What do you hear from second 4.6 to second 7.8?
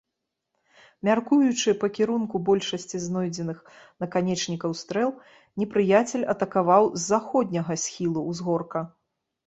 стрэл, непрыяцель атакаваў з заходняга